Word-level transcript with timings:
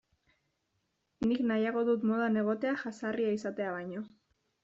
Nik 1.31 1.43
nahiago 1.51 1.83
dut 1.91 2.07
modan 2.11 2.41
egotea 2.43 2.73
jazarria 2.85 3.35
izatea 3.39 3.77
baino. 3.79 4.05